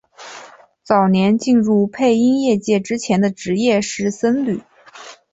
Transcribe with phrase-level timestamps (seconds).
[0.81, 4.59] 早年进入配音业界之前的职业是僧侣。